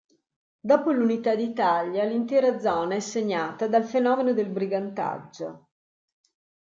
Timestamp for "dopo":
0.59-0.89